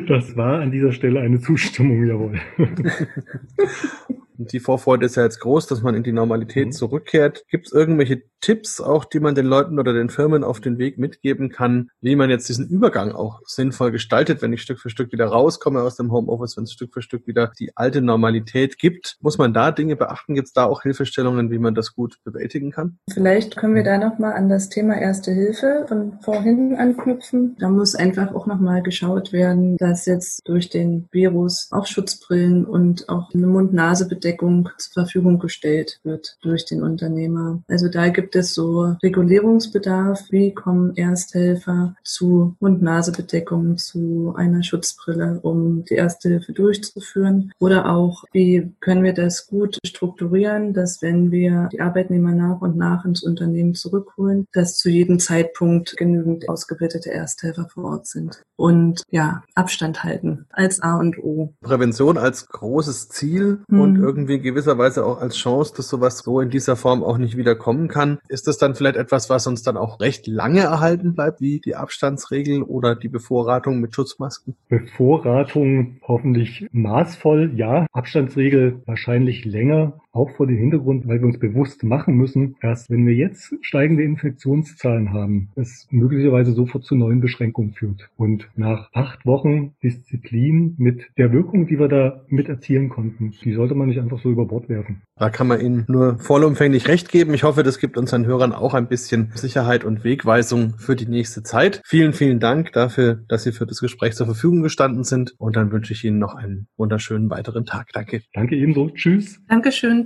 Das 0.09 0.35
war 0.37 0.61
an 0.61 0.71
dieser 0.71 0.93
Stelle 0.93 1.21
eine 1.21 1.39
Zustimmung, 1.39 2.07
jawohl. 2.07 2.41
Die 4.39 4.61
Vorfreude 4.61 5.07
ist 5.07 5.17
ja 5.17 5.23
jetzt 5.23 5.41
groß, 5.41 5.67
dass 5.67 5.83
man 5.83 5.95
in 5.95 6.03
die 6.03 6.13
Normalität 6.13 6.67
mhm. 6.67 6.73
zurückkehrt. 6.73 7.45
Gibt 7.49 7.67
es 7.67 7.73
irgendwelche 7.73 8.23
Tipps 8.41 8.81
auch, 8.81 9.05
die 9.05 9.19
man 9.19 9.35
den 9.35 9.47
Leuten 9.47 9.79
oder 9.79 9.93
den 9.93 10.11
Firmen 10.11 10.45
auf 10.45 10.61
den 10.61 10.79
Weg 10.79 10.99
mitgeben 10.99 11.51
kann, 11.51 11.91
wie 12.01 12.17
man 12.17 12.31
jetzt 12.31 12.49
diesen 12.49 12.69
Übergang 12.69 13.13
auch 13.13 13.41
sinnvoll 13.45 13.91
gestaltet, 13.91 14.43
wenn 14.43 14.53
ich 14.53 14.63
Stück 14.63 14.79
für 14.79 14.91
Stück 14.91 15.11
wieder 15.13 15.27
rauskomme 15.27 15.83
aus 15.83 15.97
dem 15.97 16.13
Homeoffice, 16.13 16.57
wenn 16.57 16.65
es 16.65 16.73
Stück 16.73 16.93
für 16.93 17.03
Stück 17.03 17.27
wieder 17.27 17.53
die 17.59 17.73
alte 17.77 18.03
Normalität 18.03 18.79
gibt? 18.79 19.17
Muss 19.21 19.39
man 19.39 19.55
da 19.55 19.73
Dinge 19.73 19.97
beachten? 19.97 20.35
Gibt 20.35 20.49
es 20.49 20.53
da 20.53 20.65
auch 20.65 20.83
Hilfestellungen, 20.83 21.51
wie 21.51 21.59
man 21.59 21.75
das 21.75 21.95
gut 21.95 22.19
bewältigen 22.25 22.71
kann? 22.71 22.99
Vielleicht 23.11 23.57
können 23.57 23.75
wir 23.75 23.85
da 23.85 23.99
nochmal 23.99 24.35
an 24.35 24.49
das 24.49 24.69
Thema 24.69 24.97
Erste 24.97 25.33
Hilfe 25.33 25.87
von 25.89 26.19
vorhin 26.21 26.77
anknüpfen. 26.77 27.57
Da 27.59 27.69
muss 27.69 27.95
einfach 27.95 28.35
auch 28.35 28.47
nochmal 28.47 28.83
geschaut 28.83 29.33
werden, 29.33 29.77
dass 29.79 30.07
jetzt 30.07 30.47
durch 30.47 30.69
den 30.69 31.09
Virus 31.11 31.69
auch 31.73 31.87
Schutzbrillen 31.87 32.65
und 32.67 33.09
auch 33.09 33.33
eine 33.35 33.47
Mund-Nase-Bedeckung 33.47 34.26
Abdeckung 34.27 34.69
zur 34.77 35.05
Verfügung 35.05 35.39
gestellt 35.39 36.01
wird 36.03 36.37
durch 36.43 36.65
den 36.65 36.83
Unternehmer. 36.83 37.63
Also 37.69 37.89
da 37.89 38.09
gibt 38.09 38.35
es 38.35 38.55
so 38.55 38.97
Regulierungsbedarf, 39.03 40.25
wie 40.31 40.53
kommen 40.53 40.97
Ersthelfer 40.97 41.95
zu 42.03 42.57
Mund-Nase-Bedeckung, 42.61 43.79
zu 43.79 44.35
einer 44.37 44.65
Schutzbrille, 44.65 45.39
um 45.43 45.85
die 45.85 45.95
Erste 45.95 46.29
Hilfe 46.29 46.53
durchzuführen. 46.53 47.53
Oder 47.61 47.91
auch, 47.91 48.25
wie 48.33 48.73
können 48.81 49.05
wir 49.05 49.15
das 49.15 49.47
gut 49.47 49.79
strukturieren, 49.87 50.75
dass 50.75 51.03
wenn 51.03 51.31
wir 51.31 51.69
die 51.73 51.81
Arbeitnehmer 51.81 52.33
nach 52.33 52.61
und 52.61 52.77
nach 52.77 53.05
ins 53.05 53.23
Unternehmen 53.23 53.75
zurückholen, 53.75 54.47
dass 54.53 54.77
zu 54.77 54.91
jedem 54.91 55.21
Zeitpunkt 55.21 55.97
genügend 55.97 56.49
ausgebildete 56.49 57.13
Ersthelfer 57.13 57.69
vor 57.69 57.85
Ort 57.85 58.07
sind. 58.07 58.43
Und 58.57 59.03
ja, 59.11 59.45
Abstand 59.55 60.03
halten 60.03 60.47
als 60.51 60.81
A 60.81 60.99
und 60.99 61.19
O. 61.19 61.53
Prävention 61.61 62.19
als 62.19 62.49
großes 62.49 63.09
Ziel 63.11 63.61
hm. 63.69 63.81
und 63.81 64.03
irgendwie 64.17 64.37
in 64.37 64.43
gewisser 64.43 64.79
Weise 64.79 65.05
auch 65.05 65.21
als 65.21 65.37
Chance, 65.37 65.75
dass 65.77 65.89
sowas 65.89 66.19
so 66.19 66.41
in 66.41 66.49
dieser 66.49 66.75
Form 66.75 67.05
auch 67.05 67.19
nicht 67.19 67.37
wieder 67.37 67.55
kommen 67.55 67.89
kann. 67.89 68.19
Ist 68.29 68.47
das 68.47 68.57
dann 68.57 68.75
vielleicht 68.75 68.97
etwas, 68.97 69.29
was 69.29 69.47
uns 69.47 69.63
dann 69.63 69.77
auch 69.77 70.01
recht 70.01 70.27
lange 70.27 70.61
erhalten 70.61 71.15
bleibt, 71.15 71.41
wie 71.41 71.61
die 71.61 71.77
Abstandsregel 71.77 72.63
oder 72.63 72.97
die 72.97 73.09
Bevorratung 73.09 73.81
mit 73.81 73.95
Schutzmasken? 73.95 74.57
Bevorratung 74.69 75.99
hoffentlich 76.03 76.67
maßvoll, 76.73 77.53
ja. 77.55 77.87
Abstandsregel 77.93 78.81
wahrscheinlich 78.87 79.45
länger 79.45 80.01
auch 80.17 80.31
vor 80.31 80.47
dem 80.47 80.57
Hintergrund, 80.57 81.07
weil 81.07 81.21
wir 81.21 81.27
uns 81.27 81.39
bewusst 81.39 81.85
machen 81.85 82.15
müssen, 82.17 82.57
dass 82.61 82.89
wenn 82.91 83.07
wir 83.07 83.15
jetzt 83.15 83.55
steigende 83.61 84.03
Infektionszahlen 84.03 85.13
haben, 85.13 85.51
es 85.55 85.87
möglicherweise 85.91 86.53
sofort 86.53 86.85
zu 86.85 86.97
neuen 86.97 87.21
Beschränkungen 87.21 87.75
führt. 87.75 88.09
Und 88.17 88.49
nach 88.57 88.91
acht 88.93 89.27
Wochen 89.27 89.75
Disziplin 89.83 90.75
mit 90.79 91.07
der 91.19 91.33
Wirkung, 91.33 91.67
die 91.67 91.79
wir 91.79 91.89
da 91.89 92.25
mit 92.29 92.49
erzielen 92.49 92.89
konnten, 92.89 93.33
die 93.45 93.53
sollte 93.53 93.75
man 93.75 93.89
nicht 93.89 94.01
einfach 94.01 94.21
so 94.21 94.31
über 94.31 94.47
Bord 94.47 94.69
werfen. 94.69 95.03
Da 95.19 95.31
kann 95.31 95.47
man 95.47 95.61
Ihnen 95.61 95.85
nur 95.89 96.19
vollumfänglich 96.19 96.89
recht 96.89 97.11
geben. 97.11 97.35
Ich 97.35 97.43
hoffe, 97.43 97.63
das 97.63 97.79
gibt 97.79 97.97
unseren 97.97 98.27
Hörern 98.27 98.53
auch 98.53 98.75
ein 98.75 98.89
bisschen 98.89 99.31
Sicherheit 99.35 99.85
und 99.85 100.05
Wegweisung 100.05 100.75
für 100.79 100.97
die 100.97 101.07
nächste 101.07 101.43
Zeit. 101.43 101.81
Vielen, 101.85 102.13
vielen 102.13 102.41
Dank 102.41 102.73
dafür, 102.73 103.21
dass 103.29 103.43
Sie 103.45 103.53
für 103.53 103.67
das 103.67 103.81
Gespräch 103.81 104.15
zur 104.15 104.27
Verfügung 104.27 104.63
gestanden 104.63 105.05
sind. 105.05 105.35
Und 105.39 105.57
dann 105.57 105.73
wünsche 105.73 105.93
ich 105.93 106.05
Ihnen 106.05 106.19
noch 106.19 106.35
einen 106.35 106.69
wunderschönen 106.77 107.31
weiteren 107.31 107.65
Tag. 107.65 107.89
Danke. 107.93 108.23
Danke 108.33 108.57
ebenso. 108.57 108.91
Tschüss. 108.91 109.41
Dankeschön. 109.49 110.06